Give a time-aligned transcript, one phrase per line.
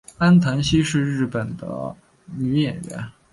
[0.17, 1.95] 安藤希是日本的
[2.25, 3.07] 女演员。